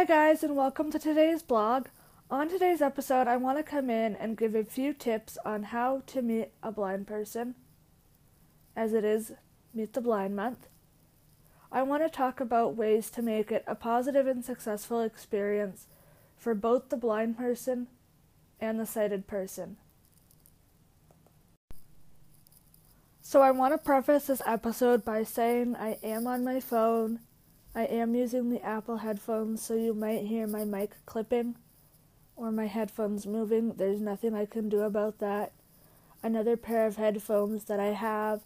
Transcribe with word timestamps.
Hi, 0.00 0.06
guys, 0.06 0.42
and 0.42 0.56
welcome 0.56 0.90
to 0.92 0.98
today's 0.98 1.42
blog. 1.42 1.88
On 2.30 2.48
today's 2.48 2.80
episode, 2.80 3.26
I 3.28 3.36
want 3.36 3.58
to 3.58 3.62
come 3.62 3.90
in 3.90 4.16
and 4.16 4.34
give 4.34 4.54
a 4.54 4.64
few 4.64 4.94
tips 4.94 5.36
on 5.44 5.64
how 5.64 6.04
to 6.06 6.22
meet 6.22 6.52
a 6.62 6.72
blind 6.72 7.06
person, 7.06 7.54
as 8.74 8.94
it 8.94 9.04
is 9.04 9.32
Meet 9.74 9.92
the 9.92 10.00
Blind 10.00 10.34
Month. 10.34 10.68
I 11.70 11.82
want 11.82 12.02
to 12.02 12.08
talk 12.08 12.40
about 12.40 12.76
ways 12.76 13.10
to 13.10 13.20
make 13.20 13.52
it 13.52 13.62
a 13.66 13.74
positive 13.74 14.26
and 14.26 14.42
successful 14.42 15.02
experience 15.02 15.86
for 16.38 16.54
both 16.54 16.88
the 16.88 16.96
blind 16.96 17.36
person 17.36 17.88
and 18.58 18.80
the 18.80 18.86
sighted 18.86 19.26
person. 19.26 19.76
So, 23.20 23.42
I 23.42 23.50
want 23.50 23.74
to 23.74 23.78
preface 23.78 24.28
this 24.28 24.40
episode 24.46 25.04
by 25.04 25.24
saying 25.24 25.76
I 25.76 25.98
am 26.02 26.26
on 26.26 26.42
my 26.42 26.58
phone. 26.58 27.20
I 27.74 27.84
am 27.84 28.14
using 28.16 28.50
the 28.50 28.62
Apple 28.62 28.98
headphones, 28.98 29.62
so 29.62 29.74
you 29.74 29.94
might 29.94 30.26
hear 30.26 30.46
my 30.46 30.64
mic 30.64 30.96
clipping 31.06 31.54
or 32.34 32.50
my 32.50 32.66
headphones 32.66 33.26
moving. 33.26 33.74
There's 33.74 34.00
nothing 34.00 34.34
I 34.34 34.46
can 34.46 34.68
do 34.68 34.80
about 34.80 35.18
that. 35.18 35.52
Another 36.22 36.56
pair 36.56 36.86
of 36.86 36.96
headphones 36.96 37.64
that 37.64 37.78
I 37.78 37.92
have 37.92 38.40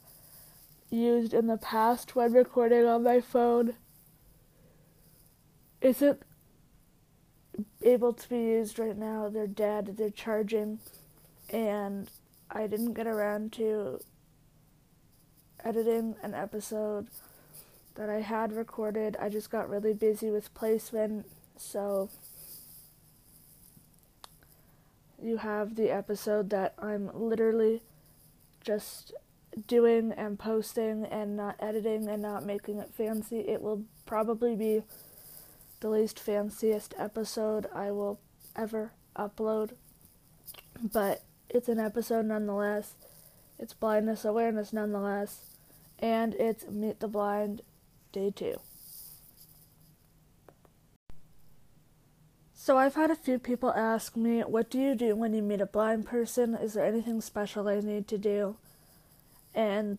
used 0.91 1.33
in 1.33 1.47
the 1.47 1.57
past 1.57 2.15
when 2.15 2.33
recording 2.33 2.85
on 2.85 3.03
my 3.03 3.21
phone 3.21 3.75
isn't 5.81 6.23
able 7.83 8.13
to 8.13 8.29
be 8.29 8.37
used 8.37 8.79
right 8.79 8.97
now. 8.97 9.31
They're 9.31 9.47
dead, 9.47 9.97
they're 9.97 10.11
charging, 10.11 10.81
and 11.49 12.11
I 12.51 12.67
didn't 12.67 12.93
get 12.93 13.07
around 13.07 13.53
to 13.55 14.01
editing 15.65 16.15
an 16.23 16.35
episode 16.35 17.09
that 17.95 18.09
I 18.09 18.21
had 18.21 18.53
recorded. 18.53 19.17
I 19.21 19.29
just 19.29 19.51
got 19.51 19.69
really 19.69 19.95
busy 19.95 20.31
with 20.31 20.53
placement, 20.55 21.27
so 21.57 22.11
you 25.23 25.39
have 25.39 25.77
the 25.77 25.91
episode 25.91 26.51
that 26.51 26.75
I'm 26.79 27.11
literally 27.15 27.83
just 28.61 29.15
doing 29.67 30.13
and 30.13 30.39
posting 30.39 31.05
and 31.05 31.37
not 31.37 31.57
editing 31.61 32.09
and 32.09 32.21
not 32.21 32.45
making 32.45 32.79
it 32.79 32.93
fancy. 32.95 33.41
It 33.41 33.63
will 33.63 33.85
probably 34.07 34.57
be 34.57 34.83
the 35.81 35.89
least 35.89 36.19
fanciest 36.19 36.95
episode 36.99 37.67
I 37.73 37.91
will 37.91 38.19
ever 38.57 38.93
upload, 39.17 39.73
but 40.93 41.23
it's 41.49 41.69
an 41.69 41.79
episode 41.79 42.27
nonetheless. 42.27 42.95
It's 43.59 43.73
blindness 43.73 44.25
awareness 44.25 44.73
nonetheless 44.73 45.55
and 45.99 46.35
it's 46.35 46.67
Meet 46.69 47.01
the 47.01 47.09
Blind 47.09 47.63
Day 48.15 48.31
2. 48.31 48.55
So 52.55 52.79
I've 52.79 52.95
had 52.95 53.11
a 53.11 53.17
few 53.17 53.41
people 53.41 53.71
ask 53.73 54.17
me, 54.17 54.41
what 54.43 54.71
do 54.71 54.79
you 54.79 54.95
do 54.95 55.17
when 55.17 55.35
you 55.35 55.43
meet 55.43 55.61
a 55.61 55.67
blind 55.67 56.07
person? 56.07 56.55
Is 56.55 56.75
there 56.75 56.85
anything 56.85 57.21
special 57.21 57.69
I 57.69 57.81
need 57.81 58.07
to 58.07 58.17
do? 58.17 58.57
And 59.53 59.99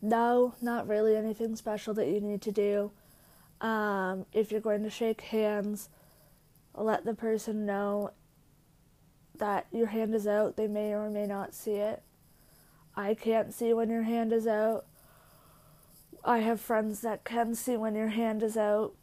no, 0.00 0.54
not 0.62 0.86
really 0.86 1.16
anything 1.16 1.56
special 1.56 1.92
that 1.94 2.06
you 2.06 2.20
need 2.20 2.40
to 2.42 2.52
do. 2.52 2.92
Um, 3.60 4.24
if 4.32 4.52
you're 4.52 4.60
going 4.60 4.84
to 4.84 4.90
shake 4.90 5.22
hands, 5.22 5.88
let 6.74 7.04
the 7.04 7.14
person 7.14 7.66
know 7.66 8.12
that 9.38 9.66
your 9.72 9.88
hand 9.88 10.14
is 10.14 10.28
out. 10.28 10.56
They 10.56 10.68
may 10.68 10.94
or 10.94 11.10
may 11.10 11.26
not 11.26 11.52
see 11.52 11.74
it. 11.74 12.04
I 12.94 13.14
can't 13.14 13.52
see 13.52 13.72
when 13.72 13.90
your 13.90 14.04
hand 14.04 14.32
is 14.32 14.46
out. 14.46 14.86
I 16.24 16.38
have 16.38 16.60
friends 16.60 17.00
that 17.00 17.24
can 17.24 17.54
see 17.54 17.76
when 17.76 17.94
your 17.94 18.08
hand 18.08 18.42
is 18.42 18.56
out. 18.56 18.94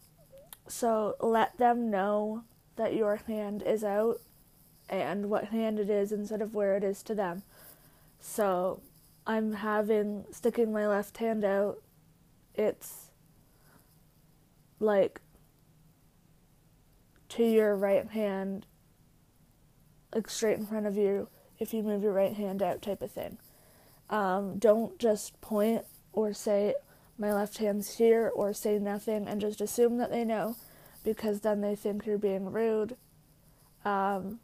So 0.68 1.16
let 1.20 1.58
them 1.58 1.90
know 1.90 2.44
that 2.76 2.96
your 2.96 3.18
hand 3.28 3.64
is 3.64 3.84
out 3.84 4.22
and 4.90 5.30
what 5.30 5.46
hand 5.46 5.80
it 5.80 5.90
is 5.90 6.12
instead 6.12 6.42
of 6.42 6.56
where 6.56 6.76
it 6.78 6.84
is 6.84 7.04
to 7.04 7.16
them. 7.16 7.44
So 8.20 8.82
I'm 9.28 9.54
having 9.54 10.26
sticking 10.32 10.72
my 10.72 10.88
left 10.88 11.18
hand 11.18 11.44
out. 11.44 11.82
It's 12.56 13.12
like 14.80 15.22
to 17.30 17.44
your 17.44 17.76
right 17.76 18.10
hand, 18.10 18.66
like 20.14 20.30
straight 20.30 20.58
in 20.58 20.66
front 20.66 20.88
of 20.88 20.98
you 20.98 21.28
if 21.60 21.74
you 21.74 21.84
move 21.84 22.02
your 22.02 22.14
right 22.14 22.34
hand 22.34 22.64
out, 22.64 22.82
type 22.82 23.02
of 23.02 23.12
thing. 23.12 23.38
Um, 24.10 24.58
don't 24.58 24.98
just 24.98 25.40
point 25.42 25.84
or 26.14 26.34
say, 26.34 26.74
my 27.20 27.34
left 27.34 27.58
hand's 27.58 27.98
here, 27.98 28.32
or 28.34 28.54
say 28.54 28.80
nothing 28.80 29.28
and 29.28 29.42
just 29.42 29.62
assume 29.62 29.98
that 29.98 30.10
they 30.10 30.24
know 30.24 30.56
because 31.04 31.42
then 31.42 31.62
they 31.62 31.76
think 31.76 32.06
you're 32.06 32.18
being 32.18 32.52
rude. 32.52 32.96
Um, 33.86 34.40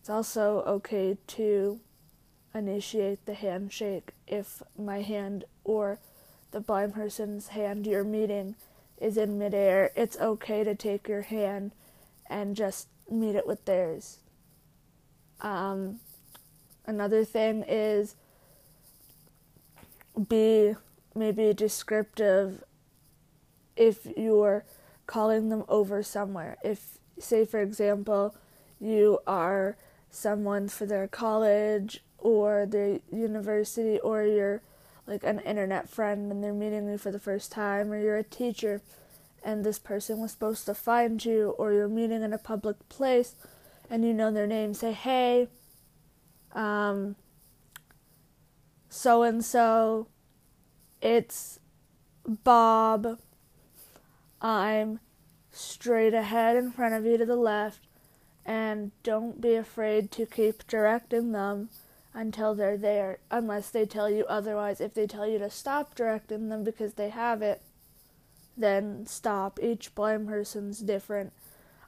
it's 0.00 0.10
also 0.10 0.62
okay 0.66 1.16
to 1.28 1.80
initiate 2.54 3.24
the 3.24 3.34
handshake 3.34 4.10
if 4.26 4.62
my 4.76 5.00
hand 5.02 5.44
or 5.64 5.98
the 6.50 6.60
blind 6.60 6.92
person's 6.92 7.48
hand 7.48 7.86
you're 7.86 8.04
meeting 8.04 8.56
is 9.00 9.16
in 9.16 9.38
midair. 9.38 9.90
It's 9.96 10.18
okay 10.18 10.64
to 10.64 10.74
take 10.74 11.08
your 11.08 11.22
hand 11.22 11.72
and 12.28 12.54
just 12.56 12.88
meet 13.10 13.36
it 13.36 13.46
with 13.46 13.64
theirs. 13.64 14.18
Um, 15.40 16.00
Another 16.84 17.24
thing 17.24 17.64
is 17.68 18.16
be 20.28 20.74
maybe 21.14 21.52
descriptive 21.52 22.64
if 23.76 24.06
you're 24.16 24.64
calling 25.06 25.48
them 25.48 25.64
over 25.68 26.02
somewhere. 26.02 26.56
If, 26.62 26.98
say, 27.18 27.44
for 27.44 27.60
example, 27.60 28.34
you 28.80 29.20
are 29.26 29.76
someone 30.10 30.68
for 30.68 30.86
their 30.86 31.08
college 31.08 32.02
or 32.18 32.66
their 32.66 33.00
university, 33.10 33.98
or 33.98 34.24
you're 34.24 34.62
like 35.06 35.24
an 35.24 35.40
internet 35.40 35.88
friend 35.88 36.30
and 36.30 36.42
they're 36.44 36.52
meeting 36.52 36.88
you 36.88 36.98
for 36.98 37.10
the 37.10 37.18
first 37.18 37.50
time, 37.50 37.90
or 37.90 38.00
you're 38.00 38.16
a 38.16 38.22
teacher 38.22 38.80
and 39.44 39.64
this 39.64 39.78
person 39.78 40.20
was 40.20 40.30
supposed 40.30 40.66
to 40.66 40.74
find 40.74 41.24
you, 41.24 41.50
or 41.58 41.72
you're 41.72 41.88
meeting 41.88 42.22
in 42.22 42.32
a 42.32 42.38
public 42.38 42.88
place 42.88 43.34
and 43.90 44.04
you 44.04 44.14
know 44.14 44.30
their 44.30 44.46
name, 44.46 44.72
say, 44.72 44.92
hey, 44.92 45.48
um, 46.54 47.16
so 48.88 49.22
and 49.22 49.44
so, 49.44 50.06
it's 51.02 51.58
Bob. 52.26 53.18
I'm 54.40 55.00
straight 55.50 56.14
ahead 56.14 56.56
in 56.56 56.70
front 56.70 56.94
of 56.94 57.04
you 57.04 57.18
to 57.18 57.26
the 57.26 57.36
left, 57.36 57.80
and 58.46 58.92
don't 59.02 59.40
be 59.40 59.54
afraid 59.54 60.10
to 60.12 60.24
keep 60.24 60.66
directing 60.66 61.32
them 61.32 61.68
until 62.14 62.54
they're 62.54 62.78
there, 62.78 63.18
unless 63.30 63.70
they 63.70 63.84
tell 63.84 64.08
you 64.08 64.24
otherwise. 64.26 64.80
If 64.80 64.94
they 64.94 65.06
tell 65.06 65.26
you 65.26 65.38
to 65.38 65.50
stop 65.50 65.94
directing 65.94 66.48
them 66.48 66.62
because 66.62 66.94
they 66.94 67.10
have 67.10 67.42
it, 67.42 67.62
then 68.56 69.06
stop. 69.06 69.58
Each 69.62 69.94
blind 69.94 70.28
person's 70.28 70.80
different. 70.80 71.32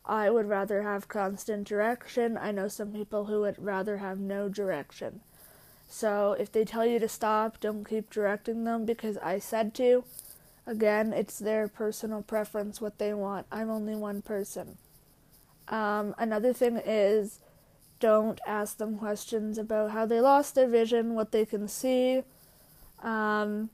I 0.04 0.30
would 0.30 0.48
rather 0.48 0.82
have 0.82 1.08
constant 1.08 1.66
direction. 1.66 2.36
I 2.36 2.50
know 2.50 2.68
some 2.68 2.92
people 2.92 3.26
who 3.26 3.40
would 3.40 3.56
rather 3.58 3.98
have 3.98 4.18
no 4.18 4.48
direction. 4.48 5.20
So 5.88 6.32
if 6.38 6.50
they 6.50 6.64
tell 6.64 6.84
you 6.84 6.98
to 6.98 7.08
stop, 7.08 7.60
don't 7.60 7.88
keep 7.88 8.10
directing 8.10 8.64
them 8.64 8.84
because 8.84 9.16
I 9.18 9.38
said 9.38 9.74
to. 9.74 10.04
Again, 10.66 11.12
it's 11.12 11.38
their 11.38 11.68
personal 11.68 12.22
preference 12.22 12.80
what 12.80 12.98
they 12.98 13.12
want. 13.12 13.46
I'm 13.52 13.70
only 13.70 13.94
one 13.94 14.22
person. 14.22 14.78
Um, 15.68 16.14
another 16.18 16.52
thing 16.52 16.76
is 16.76 17.40
don't 18.00 18.40
ask 18.46 18.78
them 18.78 18.98
questions 18.98 19.58
about 19.58 19.90
how 19.92 20.06
they 20.06 20.20
lost 20.20 20.54
their 20.54 20.68
vision, 20.68 21.14
what 21.14 21.32
they 21.32 21.44
can 21.44 21.68
see, 21.68 22.22
um, 23.02 23.70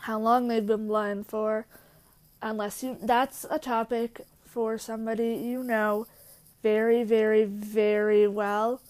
how 0.00 0.18
long 0.18 0.48
they've 0.48 0.66
been 0.66 0.86
blind 0.86 1.26
for, 1.26 1.66
unless 2.40 2.82
you. 2.82 2.96
That's 3.00 3.44
a 3.50 3.58
topic 3.58 4.20
for 4.44 4.78
somebody 4.78 5.34
you 5.34 5.62
know 5.62 6.06
very, 6.62 7.04
very, 7.04 7.44
very 7.44 8.26
well 8.26 8.80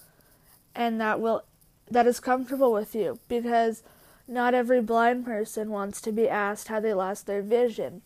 and 0.76 1.00
that 1.00 1.20
will 1.20 1.42
that 1.90 2.06
is 2.06 2.20
comfortable 2.20 2.72
with 2.72 2.94
you 2.94 3.18
because 3.28 3.82
not 4.28 4.54
every 4.54 4.80
blind 4.80 5.24
person 5.24 5.70
wants 5.70 6.00
to 6.00 6.12
be 6.12 6.28
asked 6.28 6.68
how 6.68 6.80
they 6.80 6.94
lost 6.94 7.26
their 7.26 7.42
vision. 7.42 8.02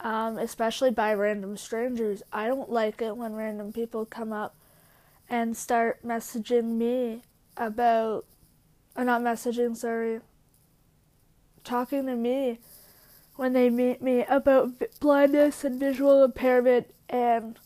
Um, 0.00 0.38
especially 0.38 0.90
by 0.90 1.12
random 1.12 1.58
strangers. 1.58 2.22
I 2.32 2.46
don't 2.46 2.70
like 2.70 3.02
it 3.02 3.18
when 3.18 3.34
random 3.34 3.70
people 3.70 4.06
come 4.06 4.32
up 4.32 4.56
and 5.28 5.54
start 5.54 6.02
messaging 6.02 6.78
me 6.78 7.22
about, 7.56 8.24
or 8.96 9.04
not 9.04 9.20
messaging, 9.20 9.76
sorry, 9.76 10.20
talking 11.64 12.06
to 12.06 12.16
me 12.16 12.60
when 13.36 13.52
they 13.52 13.68
meet 13.68 14.00
me 14.00 14.24
about 14.24 14.70
blindness 15.00 15.64
and 15.64 15.78
visual 15.78 16.24
impairment 16.24 16.92
and 17.08 17.58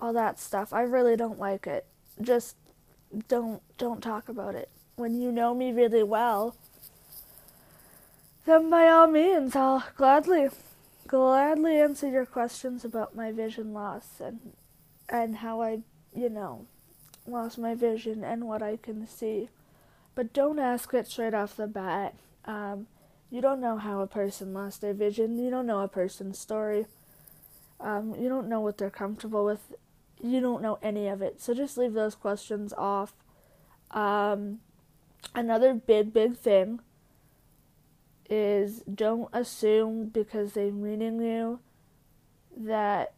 all 0.00 0.14
that 0.14 0.40
stuff. 0.40 0.72
I 0.72 0.80
really 0.80 1.14
don't 1.14 1.38
like 1.38 1.66
it. 1.66 1.86
Just 2.20 2.56
don't 3.28 3.62
don't 3.78 4.02
talk 4.02 4.28
about 4.28 4.54
it. 4.54 4.68
When 4.96 5.20
you 5.20 5.32
know 5.32 5.54
me 5.54 5.72
really 5.72 6.02
well, 6.02 6.56
then 8.46 8.70
by 8.70 8.88
all 8.88 9.06
means, 9.06 9.56
I'll 9.56 9.84
gladly 9.96 10.48
gladly 11.06 11.76
answer 11.80 12.08
your 12.08 12.26
questions 12.26 12.84
about 12.84 13.14
my 13.14 13.32
vision 13.32 13.72
loss 13.72 14.20
and 14.20 14.52
and 15.08 15.36
how 15.36 15.62
I, 15.62 15.80
you 16.14 16.28
know, 16.28 16.66
lost 17.26 17.58
my 17.58 17.74
vision 17.74 18.24
and 18.24 18.46
what 18.48 18.62
I 18.62 18.76
can 18.76 19.06
see. 19.06 19.48
But 20.14 20.32
don't 20.32 20.58
ask 20.58 20.92
it 20.94 21.08
straight 21.08 21.34
off 21.34 21.56
the 21.56 21.66
bat. 21.66 22.14
Um, 22.44 22.86
you 23.30 23.40
don't 23.40 23.60
know 23.60 23.78
how 23.78 24.00
a 24.00 24.06
person 24.06 24.54
lost 24.54 24.80
their 24.80 24.94
vision. 24.94 25.38
You 25.38 25.50
don't 25.50 25.66
know 25.66 25.80
a 25.80 25.88
person's 25.88 26.38
story. 26.38 26.86
Um, 27.80 28.14
you 28.18 28.28
don't 28.28 28.48
know 28.48 28.60
what 28.60 28.78
they're 28.78 28.90
comfortable 28.90 29.44
with. 29.44 29.74
You 30.24 30.40
don't 30.40 30.62
know 30.62 30.78
any 30.82 31.06
of 31.08 31.20
it. 31.20 31.42
So 31.42 31.52
just 31.52 31.76
leave 31.76 31.92
those 31.92 32.14
questions 32.14 32.72
off. 32.78 33.12
Um, 33.90 34.60
another 35.34 35.74
big, 35.74 36.14
big 36.14 36.34
thing 36.38 36.80
is 38.30 38.82
don't 38.92 39.28
assume 39.34 40.06
because 40.06 40.54
they're 40.54 40.72
meeting 40.72 41.20
you 41.20 41.60
that 42.56 43.12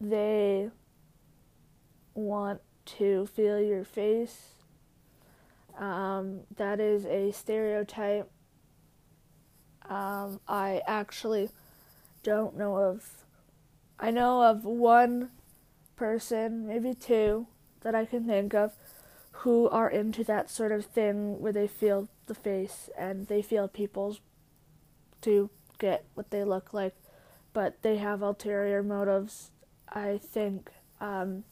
they 0.00 0.70
want 2.14 2.62
to 2.86 3.26
feel 3.26 3.60
your 3.60 3.84
face. 3.84 4.52
Um, 5.78 6.40
that 6.56 6.80
is 6.80 7.04
a 7.04 7.30
stereotype. 7.32 8.30
Um, 9.86 10.40
I 10.48 10.80
actually 10.86 11.50
don't 12.22 12.56
know 12.56 12.76
of. 12.76 13.06
I 13.98 14.10
know 14.10 14.42
of 14.42 14.64
one 14.64 15.30
person, 15.96 16.66
maybe 16.66 16.94
two, 16.94 17.46
that 17.82 17.94
I 17.94 18.04
can 18.04 18.26
think 18.26 18.54
of 18.54 18.72
who 19.40 19.68
are 19.68 19.90
into 19.90 20.24
that 20.24 20.50
sort 20.50 20.72
of 20.72 20.84
thing 20.84 21.40
where 21.40 21.52
they 21.52 21.66
feel 21.66 22.08
the 22.26 22.34
face 22.34 22.88
and 22.96 23.26
they 23.26 23.42
feel 23.42 23.68
people's 23.68 24.20
to 25.22 25.50
get 25.78 26.04
what 26.14 26.30
they 26.30 26.44
look 26.44 26.72
like, 26.72 26.94
but 27.52 27.82
they 27.82 27.96
have 27.96 28.22
ulterior 28.22 28.82
motives. 28.82 29.50
I 29.88 30.18
think 30.18 30.70
um, 31.00 31.44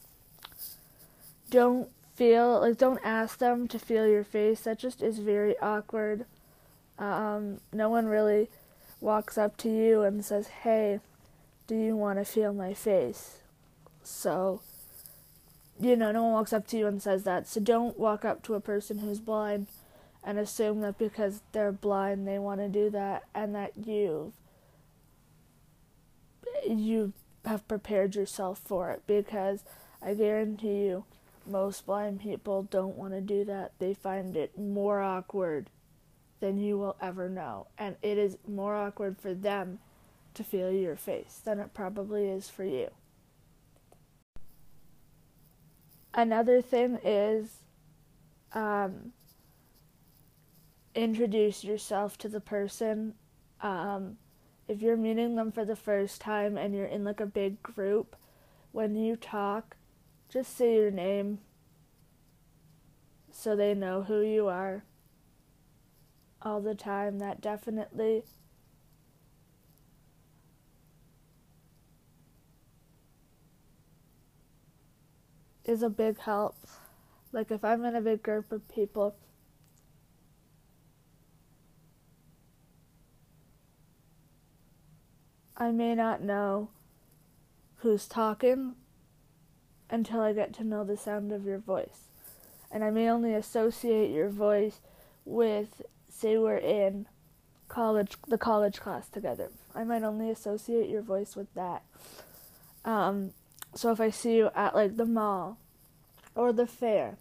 don't 1.49 1.89
feel 2.15 2.61
like 2.61 2.77
don't 2.77 2.99
ask 3.03 3.37
them 3.37 3.67
to 3.67 3.79
feel 3.79 4.07
your 4.07 4.23
face. 4.23 4.61
That 4.61 4.79
just 4.79 5.01
is 5.01 5.19
very 5.19 5.57
awkward. 5.59 6.25
Um, 6.97 7.59
no 7.73 7.89
one 7.89 8.05
really 8.05 8.49
walks 9.01 9.37
up 9.37 9.57
to 9.57 9.69
you 9.69 10.01
and 10.01 10.23
says, 10.23 10.47
"Hey, 10.47 10.99
do 11.67 11.75
you 11.75 11.95
want 11.95 12.19
to 12.19 12.25
feel 12.25 12.53
my 12.53 12.73
face?" 12.73 13.41
So, 14.07 14.61
you 15.79 15.95
know, 15.95 16.11
no 16.11 16.23
one 16.23 16.33
walks 16.33 16.53
up 16.53 16.67
to 16.67 16.77
you 16.77 16.87
and 16.87 17.01
says 17.01 17.23
that. 17.23 17.47
So 17.47 17.59
don't 17.59 17.97
walk 17.99 18.23
up 18.25 18.43
to 18.43 18.53
a 18.53 18.59
person 18.59 18.99
who's 18.99 19.19
blind 19.19 19.67
and 20.23 20.39
assume 20.39 20.81
that 20.81 20.97
because 20.97 21.41
they're 21.51 21.71
blind 21.71 22.27
they 22.27 22.39
want 22.39 22.59
to 22.59 22.67
do 22.67 22.89
that 22.89 23.23
and 23.35 23.53
that 23.53 23.73
you 23.85 24.33
you 26.67 27.13
have 27.45 27.67
prepared 27.67 28.15
yourself 28.15 28.59
for 28.65 28.89
it 28.89 29.03
because 29.05 29.63
I 30.01 30.15
guarantee 30.15 30.85
you 30.85 31.05
most 31.45 31.85
blind 31.85 32.21
people 32.21 32.63
don't 32.63 32.97
want 32.97 33.13
to 33.13 33.21
do 33.21 33.45
that. 33.45 33.73
They 33.77 33.93
find 33.93 34.35
it 34.35 34.57
more 34.57 35.01
awkward 35.01 35.69
than 36.39 36.57
you 36.57 36.77
will 36.77 36.95
ever 36.99 37.29
know. 37.29 37.67
And 37.77 37.95
it 38.01 38.17
is 38.17 38.37
more 38.47 38.75
awkward 38.75 39.19
for 39.19 39.33
them 39.33 39.79
to 40.33 40.43
feel 40.43 40.71
your 40.71 40.95
face 40.95 41.39
than 41.43 41.59
it 41.59 41.73
probably 41.73 42.27
is 42.27 42.49
for 42.49 42.63
you. 42.63 42.89
Another 46.17 46.61
thing 46.61 46.97
is 47.03 47.49
um, 48.53 49.11
introduce 50.95 51.61
yourself 51.61 52.17
to 52.19 52.29
the 52.29 52.39
person. 52.39 53.15
Um, 53.61 54.15
if 54.69 54.81
you're 54.81 54.95
meeting 54.95 55.35
them 55.35 55.51
for 55.51 55.65
the 55.65 55.75
first 55.75 56.21
time 56.21 56.57
and 56.57 56.73
you're 56.73 56.85
in 56.85 57.03
like 57.03 57.19
a 57.19 57.25
big 57.25 57.61
group, 57.61 58.15
when 58.71 58.95
you 58.95 59.17
talk, 59.17 59.75
just 60.29 60.55
say 60.55 60.75
your 60.75 60.89
name 60.89 61.39
so 63.29 63.53
they 63.53 63.73
know 63.73 64.03
who 64.03 64.21
you 64.21 64.47
are 64.47 64.85
all 66.41 66.61
the 66.61 66.75
time. 66.75 67.19
That 67.19 67.41
definitely 67.41 68.23
is 75.65 75.83
a 75.83 75.89
big 75.89 76.19
help. 76.19 76.55
Like 77.31 77.51
if 77.51 77.63
I'm 77.63 77.83
in 77.85 77.95
a 77.95 78.01
big 78.01 78.23
group 78.23 78.51
of 78.51 78.67
people 78.69 79.15
I 85.57 85.71
may 85.71 85.95
not 85.95 86.21
know 86.21 86.69
who's 87.77 88.07
talking 88.07 88.75
until 89.89 90.19
I 90.19 90.33
get 90.33 90.53
to 90.55 90.63
know 90.63 90.83
the 90.83 90.97
sound 90.97 91.31
of 91.31 91.45
your 91.45 91.59
voice. 91.59 92.09
And 92.71 92.83
I 92.83 92.89
may 92.89 93.09
only 93.09 93.33
associate 93.33 94.11
your 94.11 94.29
voice 94.29 94.79
with, 95.23 95.81
say, 96.09 96.37
we're 96.37 96.57
in 96.57 97.07
college, 97.69 98.15
the 98.27 98.37
college 98.37 98.81
class 98.81 99.07
together. 99.07 99.49
I 99.73 99.85
might 99.85 100.03
only 100.03 100.29
associate 100.29 100.89
your 100.89 101.01
voice 101.01 101.35
with 101.35 101.53
that. 101.53 101.83
Um, 102.83 103.31
so 103.75 103.91
if 103.91 103.99
I 103.99 104.09
see 104.09 104.37
you 104.37 104.49
at 104.55 104.73
like 104.73 104.95
the 104.95 105.05
mall 105.05 105.57
or 106.33 106.53
the 106.53 106.65
fair, 106.65 107.17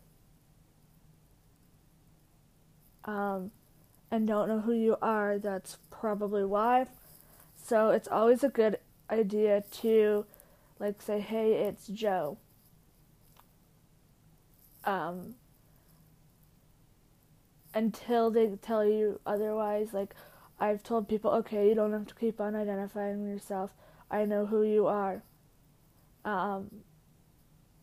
um, 3.05 3.51
and 4.11 4.27
don't 4.27 4.49
know 4.49 4.61
who 4.61 4.73
you 4.73 4.97
are, 5.03 5.39
that's 5.39 5.79
probably 5.91 6.45
why. 6.45 6.87
So 7.63 7.91
it's 7.91 8.09
always 8.09 8.45
a 8.45 8.49
good 8.49 8.79
idea 9.11 9.65
to 9.83 10.27
like 10.79 11.03
say, 11.03 11.21
"Hey, 11.21 11.55
it's 11.55 11.89
Joe." 11.89 12.39
Um, 14.85 15.35
until 17.75 18.31
they 18.31 18.49
tell 18.63 18.85
you 18.85 19.21
otherwise, 19.27 19.93
like 19.93 20.15
I've 20.61 20.83
told 20.85 21.09
people, 21.09 21.31
"Okay, 21.33 21.69
you 21.69 21.75
don't 21.75 21.93
have 21.93 22.07
to 22.07 22.15
keep 22.15 22.41
on 22.41 22.55
identifying 22.55 23.27
yourself. 23.27 23.73
I 24.11 24.25
know 24.25 24.47
who 24.47 24.63
you 24.63 24.87
are." 24.87 25.23
Um, 26.25 26.71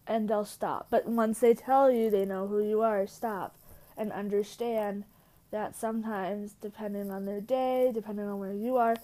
and 0.07 0.27
they'll 0.27 0.45
stop. 0.45 0.87
But 0.89 1.07
once 1.07 1.39
they 1.39 1.53
tell 1.53 1.91
you 1.91 2.09
they 2.09 2.25
know 2.25 2.47
who 2.47 2.63
you 2.63 2.81
are, 2.81 3.05
stop 3.07 3.55
and 3.95 4.11
understand 4.11 5.05
that 5.51 5.75
sometimes, 5.75 6.55
depending 6.61 7.11
on 7.11 7.25
their 7.25 7.41
day, 7.41 7.91
depending 7.93 8.25
on 8.25 8.39
where 8.39 8.53
you 8.53 8.77
are, 8.77 8.95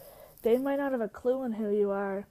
they 0.42 0.58
might 0.58 0.78
not 0.78 0.92
have 0.92 1.02
a 1.02 1.10
clue 1.10 1.42
on 1.42 1.54
who 1.54 1.70
you 1.70 1.92
are, 1.92 2.26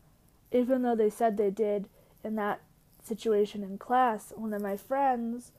even 0.50 0.82
though 0.82 0.96
they 0.96 1.10
said 1.10 1.36
they 1.36 1.50
did 1.50 1.88
in 2.24 2.34
that 2.36 2.60
situation 3.04 3.62
in 3.62 3.78
class. 3.78 4.32
One 4.34 4.52
of 4.52 4.62
my 4.62 4.76
friends 4.76 5.52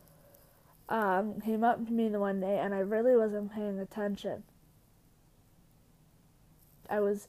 um, 0.89 1.39
came 1.41 1.63
up 1.63 1.86
to 1.86 1.91
me 1.91 2.10
the 2.10 2.19
one 2.19 2.39
day, 2.39 2.57
and 2.57 2.74
I 2.74 2.79
really 2.79 3.15
wasn't 3.15 3.53
paying 3.53 3.79
attention. 3.79 4.43
I 6.89 7.00
was 7.00 7.27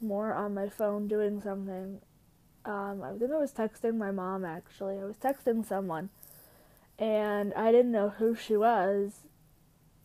more 0.00 0.32
on 0.32 0.54
my 0.54 0.68
phone 0.68 1.08
doing 1.08 1.40
something. 1.40 2.00
Um, 2.68 3.02
I 3.02 3.12
think 3.18 3.32
I 3.32 3.38
was 3.38 3.52
texting 3.52 3.96
my 3.96 4.10
mom 4.10 4.44
actually. 4.44 4.98
I 4.98 5.04
was 5.04 5.16
texting 5.16 5.66
someone, 5.66 6.10
and 6.98 7.54
I 7.54 7.72
didn't 7.72 7.92
know 7.92 8.10
who 8.10 8.34
she 8.34 8.58
was, 8.58 9.20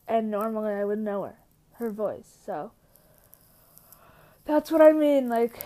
and 0.08 0.30
normally 0.30 0.72
I 0.72 0.86
would 0.86 0.98
know 0.98 1.24
her, 1.24 1.36
her 1.74 1.90
voice. 1.90 2.38
So 2.46 2.72
that's 4.46 4.70
what 4.70 4.80
I 4.80 4.92
mean. 4.92 5.28
Like, 5.28 5.62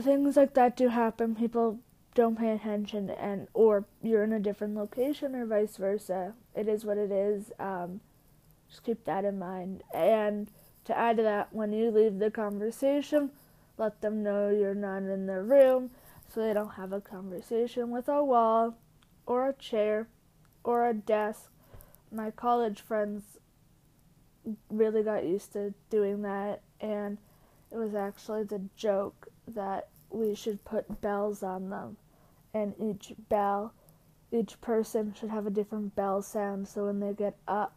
things 0.00 0.38
like 0.38 0.54
that 0.54 0.74
do 0.74 0.88
happen. 0.88 1.34
People 1.34 1.80
don't 2.14 2.38
pay 2.38 2.52
attention, 2.52 3.10
and 3.10 3.48
or 3.52 3.84
you're 4.02 4.24
in 4.24 4.32
a 4.32 4.40
different 4.40 4.74
location, 4.74 5.34
or 5.34 5.44
vice 5.44 5.76
versa. 5.76 6.32
It 6.54 6.66
is 6.66 6.86
what 6.86 6.96
it 6.96 7.12
is. 7.12 7.52
Um, 7.58 8.00
just 8.70 8.82
keep 8.82 9.04
that 9.04 9.26
in 9.26 9.38
mind. 9.38 9.82
And 9.92 10.48
to 10.86 10.96
add 10.96 11.18
to 11.18 11.22
that, 11.24 11.52
when 11.52 11.74
you 11.74 11.90
leave 11.90 12.18
the 12.18 12.30
conversation, 12.30 13.32
let 13.76 14.00
them 14.00 14.22
know 14.22 14.50
you're 14.50 14.74
not 14.74 15.02
in 15.02 15.26
the 15.26 15.42
room, 15.42 15.90
so 16.32 16.40
they 16.40 16.52
don't 16.52 16.74
have 16.74 16.92
a 16.92 17.00
conversation 17.00 17.90
with 17.90 18.08
a 18.08 18.22
wall, 18.22 18.76
or 19.26 19.48
a 19.48 19.52
chair, 19.54 20.08
or 20.62 20.88
a 20.88 20.94
desk. 20.94 21.50
My 22.10 22.30
college 22.30 22.80
friends 22.80 23.38
really 24.70 25.02
got 25.02 25.24
used 25.24 25.52
to 25.52 25.74
doing 25.90 26.22
that 26.22 26.60
and 26.80 27.18
it 27.70 27.76
was 27.76 27.94
actually 27.94 28.44
the 28.44 28.60
joke 28.76 29.28
that 29.48 29.88
we 30.10 30.34
should 30.34 30.64
put 30.64 31.00
bells 31.00 31.42
on 31.42 31.70
them 31.70 31.96
and 32.52 32.74
each 32.78 33.12
bell 33.28 33.72
each 34.30 34.60
person 34.60 35.14
should 35.18 35.30
have 35.30 35.46
a 35.46 35.50
different 35.50 35.94
bell 35.94 36.20
sound 36.20 36.68
so 36.68 36.86
when 36.86 37.00
they 37.00 37.12
get 37.12 37.36
up 37.48 37.74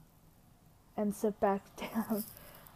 and 0.95 1.15
sit 1.15 1.39
back 1.39 1.61
down 1.93 2.23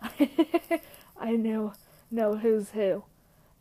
I 1.20 1.32
know 1.36 1.74
know 2.10 2.38
who's 2.38 2.72
who 2.72 3.04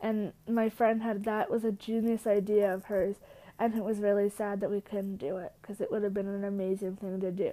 and 0.00 0.32
my 0.48 0.68
friend 0.68 1.02
had 1.02 1.24
that 1.24 1.50
was 1.50 1.64
a 1.64 1.72
genius 1.72 2.26
idea 2.26 2.72
of 2.72 2.84
hers 2.84 3.16
and 3.58 3.74
it 3.74 3.84
was 3.84 3.98
really 3.98 4.30
sad 4.30 4.60
that 4.60 4.70
we 4.70 4.80
couldn't 4.80 5.16
do 5.16 5.36
it 5.36 5.52
because 5.60 5.80
it 5.80 5.90
would 5.90 6.02
have 6.02 6.14
been 6.14 6.28
an 6.28 6.44
amazing 6.44 6.96
thing 6.96 7.20
to 7.20 7.30
do 7.30 7.52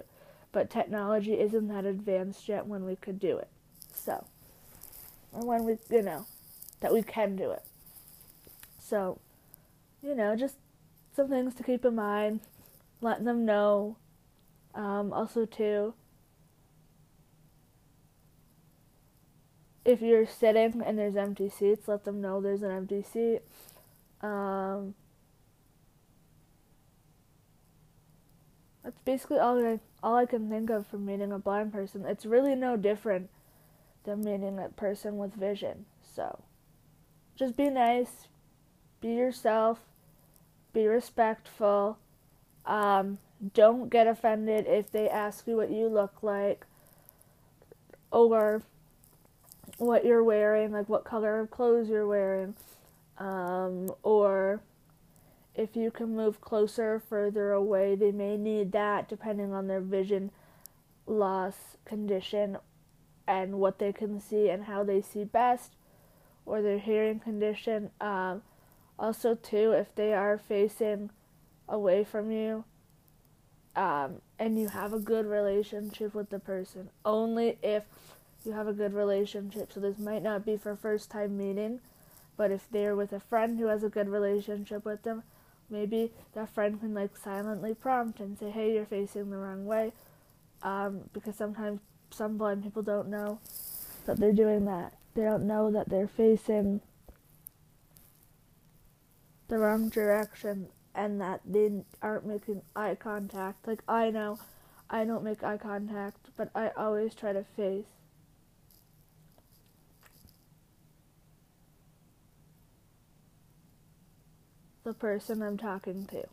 but 0.52 0.70
technology 0.70 1.38
isn't 1.38 1.68
that 1.68 1.84
advanced 1.84 2.48
yet 2.48 2.66
when 2.66 2.84
we 2.84 2.96
could 2.96 3.20
do 3.20 3.36
it 3.36 3.48
so 3.92 4.24
or 5.32 5.44
when 5.44 5.64
we, 5.64 5.76
you 5.90 6.02
know, 6.02 6.26
that 6.80 6.92
we 6.92 7.02
can 7.02 7.36
do 7.36 7.50
it. 7.50 7.62
So, 8.78 9.18
you 10.02 10.14
know, 10.14 10.36
just 10.36 10.56
some 11.14 11.28
things 11.28 11.54
to 11.56 11.62
keep 11.62 11.84
in 11.84 11.94
mind, 11.94 12.40
letting 13.00 13.24
them 13.24 13.44
know. 13.44 13.96
Um, 14.74 15.12
also, 15.12 15.44
too, 15.44 15.94
if 19.88 20.02
you're 20.02 20.26
sitting 20.26 20.82
and 20.84 20.98
there's 20.98 21.16
empty 21.16 21.48
seats, 21.48 21.88
let 21.88 22.04
them 22.04 22.20
know 22.20 22.42
there's 22.42 22.62
an 22.62 22.70
empty 22.70 23.02
seat. 23.02 23.40
Um, 24.20 24.94
that's 28.84 29.00
basically 29.00 29.38
all 29.38 29.58
I 29.64 29.80
all 30.02 30.16
I 30.16 30.26
can 30.26 30.50
think 30.50 30.68
of 30.68 30.86
for 30.86 30.98
meeting 30.98 31.32
a 31.32 31.38
blind 31.38 31.72
person. 31.72 32.04
It's 32.04 32.26
really 32.26 32.54
no 32.54 32.76
different 32.76 33.30
than 34.04 34.20
meeting 34.20 34.58
a 34.58 34.68
person 34.68 35.16
with 35.16 35.32
vision. 35.32 35.86
So, 36.02 36.44
just 37.34 37.56
be 37.56 37.70
nice, 37.70 38.28
be 39.00 39.08
yourself, 39.08 39.78
be 40.74 40.86
respectful. 40.86 41.96
Um, 42.66 43.16
don't 43.54 43.88
get 43.88 44.06
offended 44.06 44.66
if 44.68 44.90
they 44.90 45.08
ask 45.08 45.46
you 45.46 45.56
what 45.56 45.70
you 45.70 45.86
look 45.86 46.22
like, 46.22 46.66
or 48.10 48.62
what 49.78 50.04
you're 50.04 50.24
wearing, 50.24 50.72
like 50.72 50.88
what 50.88 51.04
color 51.04 51.40
of 51.40 51.50
clothes 51.50 51.88
you're 51.88 52.06
wearing, 52.06 52.54
um, 53.18 53.90
or 54.02 54.60
if 55.54 55.74
you 55.74 55.90
can 55.90 56.14
move 56.14 56.40
closer 56.40 57.02
further 57.08 57.52
away, 57.52 57.96
they 57.96 58.12
may 58.12 58.36
need 58.36 58.72
that 58.72 59.08
depending 59.08 59.52
on 59.52 59.66
their 59.66 59.80
vision 59.80 60.30
loss 61.06 61.76
condition 61.84 62.58
and 63.26 63.54
what 63.58 63.78
they 63.78 63.92
can 63.92 64.20
see 64.20 64.48
and 64.48 64.64
how 64.64 64.82
they 64.84 65.00
see 65.00 65.24
best, 65.24 65.72
or 66.46 66.62
their 66.62 66.78
hearing 66.78 67.20
condition. 67.20 67.90
Um, 68.00 68.42
also, 68.98 69.34
too, 69.34 69.72
if 69.72 69.94
they 69.94 70.14
are 70.14 70.38
facing 70.38 71.10
away 71.68 72.04
from 72.04 72.30
you, 72.30 72.64
um, 73.76 74.22
and 74.38 74.58
you 74.58 74.68
have 74.68 74.92
a 74.92 74.98
good 74.98 75.26
relationship 75.26 76.14
with 76.14 76.30
the 76.30 76.38
person, 76.38 76.90
only 77.04 77.58
if 77.62 77.84
you 78.48 78.54
have 78.54 78.66
a 78.66 78.72
good 78.72 78.94
relationship. 78.94 79.70
So 79.72 79.78
this 79.78 79.98
might 79.98 80.22
not 80.22 80.44
be 80.44 80.56
for 80.56 80.74
first 80.74 81.10
time 81.10 81.36
meeting, 81.36 81.80
but 82.36 82.50
if 82.50 82.66
they're 82.70 82.96
with 82.96 83.12
a 83.12 83.20
friend 83.20 83.58
who 83.58 83.66
has 83.66 83.84
a 83.84 83.90
good 83.90 84.08
relationship 84.08 84.86
with 84.86 85.02
them, 85.02 85.22
maybe 85.68 86.12
that 86.32 86.48
friend 86.48 86.80
can 86.80 86.94
like 86.94 87.16
silently 87.16 87.74
prompt 87.74 88.20
and 88.20 88.38
say, 88.38 88.50
"Hey, 88.50 88.72
you're 88.74 88.86
facing 88.86 89.30
the 89.30 89.36
wrong 89.36 89.66
way," 89.66 89.92
um, 90.62 91.10
because 91.12 91.36
sometimes 91.36 91.80
some 92.10 92.38
blind 92.38 92.62
people 92.62 92.82
don't 92.82 93.08
know 93.08 93.38
that 94.06 94.16
they're 94.16 94.32
doing 94.32 94.64
that. 94.64 94.94
They 95.14 95.24
don't 95.24 95.46
know 95.46 95.70
that 95.70 95.90
they're 95.90 96.08
facing 96.08 96.80
the 99.48 99.58
wrong 99.58 99.90
direction 99.90 100.68
and 100.94 101.20
that 101.20 101.40
they 101.44 101.70
aren't 102.00 102.26
making 102.26 102.62
eye 102.74 102.94
contact. 102.94 103.66
Like 103.66 103.82
I 103.86 104.10
know, 104.10 104.38
I 104.88 105.04
don't 105.04 105.22
make 105.22 105.42
eye 105.42 105.58
contact, 105.58 106.30
but 106.34 106.50
I 106.54 106.70
always 106.78 107.14
try 107.14 107.34
to 107.34 107.44
face 107.44 107.84
the 114.88 114.94
person 114.94 115.42
I'm 115.42 115.58
talking 115.58 116.06
to. 116.06 116.24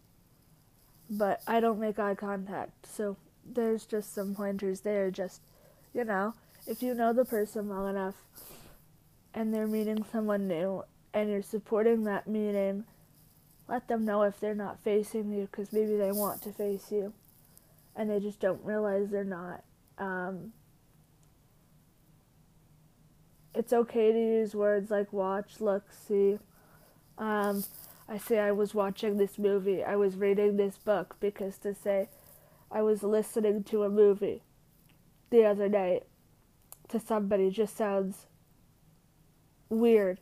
But 1.09 1.41
I 1.45 1.59
don't 1.59 1.79
make 1.79 2.00
eye 2.00 2.15
contact, 2.15 2.88
so 2.88 3.17
there's 3.45 3.85
just 3.85 4.15
some 4.15 4.33
pointers 4.33 4.79
there. 4.79 5.12
Just, 5.12 5.41
you 5.93 6.05
know, 6.05 6.33
if 6.65 6.81
you 6.81 6.93
know 6.93 7.12
the 7.12 7.25
person 7.25 7.67
well 7.67 7.85
enough 7.85 8.15
and 9.33 9.53
they're 9.53 9.67
meeting 9.67 10.05
someone 10.09 10.47
new 10.47 10.83
and 11.13 11.29
you're 11.29 11.43
supporting 11.43 12.05
that 12.05 12.27
meeting, 12.27 12.85
let 13.67 13.88
them 13.89 14.05
know 14.05 14.24
if 14.24 14.39
they're 14.39 14.55
not 14.55 14.79
facing 14.83 15.31
you 15.33 15.50
because 15.51 15.74
maybe 15.74 15.97
they 15.97 16.13
want 16.13 16.41
to 16.43 16.51
face 16.53 16.91
you 16.91 17.13
and 17.95 18.09
they 18.09 18.19
just 18.21 18.39
don't 18.39 18.63
realize 18.63 19.09
they're 19.09 19.25
not. 19.25 19.63
Um, 19.97 20.53
it's 23.53 23.74
okay 23.74 24.13
to 24.13 24.17
use 24.17 24.55
words 24.55 24.89
like 24.89 25.12
watch, 25.12 25.59
look, 25.59 25.83
see. 26.07 26.39
Um, 27.17 27.63
I 28.07 28.17
say 28.17 28.39
I 28.39 28.51
was 28.51 28.75
watching 28.75 29.17
this 29.17 29.39
movie, 29.39 29.83
I 29.83 29.95
was 29.95 30.15
reading 30.15 30.57
this 30.57 30.77
book, 30.77 31.15
because 31.19 31.57
to 31.59 31.74
say 31.74 32.09
I 32.71 32.81
was 32.81 33.01
listening 33.01 33.63
to 33.65 33.83
a 33.83 33.89
movie 33.89 34.43
the 35.31 35.45
other 35.45 35.67
night 35.67 36.03
to 36.89 37.00
somebody 37.00 37.50
just 37.50 37.75
sounds 37.75 38.27
weird. 39.69 40.19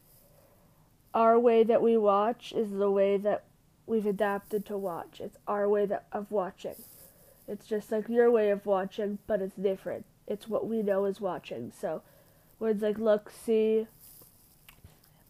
Our 1.14 1.38
way 1.38 1.64
that 1.64 1.82
we 1.82 1.98
watch 1.98 2.54
is 2.54 2.72
the 2.72 2.90
way 2.90 3.18
that 3.18 3.44
we've 3.86 4.06
adapted 4.06 4.66
to 4.68 4.78
watch. 4.78 5.20
It's 5.20 5.38
our 5.46 5.68
way 5.68 5.86
that, 5.86 6.08
of 6.12 6.32
watching. 6.32 6.76
It's 7.48 7.66
just 7.66 7.92
like 7.92 8.08
your 8.08 8.32
way 8.32 8.50
of 8.50 8.66
watching, 8.66 9.20
but 9.28 9.42
it's 9.42 9.56
different. 9.56 10.06
It's 10.26 10.48
what 10.48 10.68
we 10.68 10.82
know 10.82 11.04
is 11.04 11.20
watching. 11.20 11.74
So 11.78 12.02
words 12.60 12.82
like 12.82 12.98
look, 12.98 13.30
see 13.30 13.88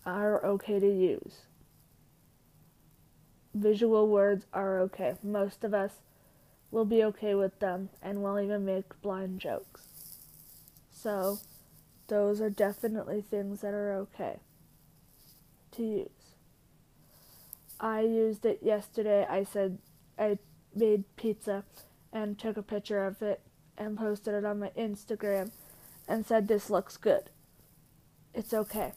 are 0.06 0.46
okay 0.46 0.80
to 0.80 0.88
use 0.88 1.42
visual 3.54 4.08
words 4.08 4.46
are 4.54 4.80
okay. 4.82 5.16
Most 5.24 5.64
of 5.64 5.74
us 5.74 5.94
will 6.72 6.86
be 6.86 7.04
okay 7.04 7.36
with 7.36 7.60
them 7.60 7.90
and 8.02 8.24
will 8.24 8.40
even 8.40 8.66
make 8.66 9.02
blind 9.02 9.40
jokes. 9.40 9.84
So, 10.92 11.40
those 12.08 12.42
are 12.42 12.50
definitely 12.50 13.22
things 13.22 13.62
that 13.62 13.74
are 13.74 13.94
okay 13.94 14.40
to 15.72 15.84
use. 15.84 16.10
I 17.80 18.02
used 18.02 18.46
it 18.46 18.60
yesterday. 18.62 19.26
I 19.30 19.44
said 19.44 19.78
I 20.18 20.38
made 20.76 21.04
pizza 21.16 21.64
and 22.12 22.38
took 22.38 22.58
a 22.58 22.64
picture 22.64 23.06
of 23.06 23.22
it 23.22 23.42
and 23.78 23.98
posted 23.98 24.34
it 24.34 24.46
on 24.46 24.60
my 24.60 24.70
Instagram 24.78 25.52
and 26.08 26.26
said, 26.26 26.48
This 26.48 26.70
looks 26.70 26.98
good. 26.98 27.30
It's 28.34 28.54
okay. 28.54 28.94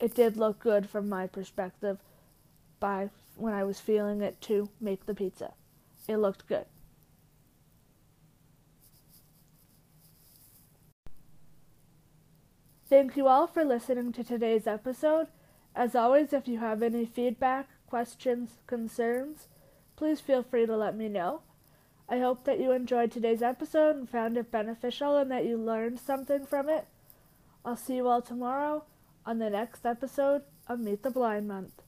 It 0.00 0.14
did 0.14 0.36
look 0.36 0.60
good 0.60 0.88
from 0.88 1.08
my 1.08 1.26
perspective 1.26 1.98
by 2.80 3.10
when 3.36 3.54
I 3.54 3.64
was 3.64 3.80
feeling 3.80 4.20
it 4.20 4.40
to 4.42 4.68
make 4.80 5.06
the 5.06 5.14
pizza. 5.14 5.54
It 6.08 6.16
looked 6.16 6.46
good. 6.46 6.66
Thank 12.88 13.16
you 13.16 13.28
all 13.28 13.46
for 13.46 13.64
listening 13.64 14.12
to 14.12 14.24
today's 14.24 14.66
episode. 14.66 15.26
As 15.74 15.94
always, 15.94 16.32
if 16.32 16.48
you 16.48 16.58
have 16.58 16.82
any 16.82 17.04
feedback, 17.04 17.68
questions, 17.86 18.58
concerns, 18.66 19.46
please 19.94 20.20
feel 20.20 20.42
free 20.42 20.64
to 20.64 20.76
let 20.76 20.96
me 20.96 21.08
know. 21.08 21.42
I 22.08 22.20
hope 22.20 22.44
that 22.44 22.58
you 22.58 22.72
enjoyed 22.72 23.12
today's 23.12 23.42
episode 23.42 23.96
and 23.96 24.08
found 24.08 24.38
it 24.38 24.50
beneficial 24.50 25.18
and 25.18 25.30
that 25.30 25.44
you 25.44 25.58
learned 25.58 26.00
something 26.00 26.46
from 26.46 26.70
it. 26.70 26.86
I'll 27.62 27.76
see 27.76 27.96
you 27.96 28.08
all 28.08 28.22
tomorrow 28.22 28.84
on 29.26 29.38
the 29.38 29.50
next 29.50 29.84
episode 29.84 30.42
of 30.66 30.80
Meet 30.80 31.02
the 31.02 31.10
Blind 31.10 31.46
Month. 31.46 31.82